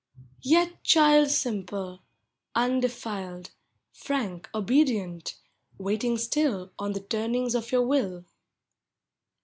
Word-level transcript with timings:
Yet 0.41 0.83
child 0.83 1.29
simple, 1.29 2.01
undefiled, 2.55 3.51
Frank, 3.93 4.49
obedient,— 4.51 5.35
waiting 5.77 6.17
still 6.17 6.71
On 6.79 6.93
the 6.93 7.01
turnings 7.01 7.53
of 7.53 7.71
your 7.71 7.83
will. 7.85 8.25